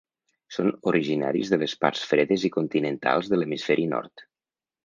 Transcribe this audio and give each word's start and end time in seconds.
Són 0.53 0.71
originaris 0.91 1.51
de 1.55 1.59
les 1.65 1.75
parts 1.85 2.07
fredes 2.13 2.47
i 2.49 2.53
continentals 2.57 3.33
de 3.35 3.41
l'hemisferi 3.41 3.87
nord. 3.97 4.29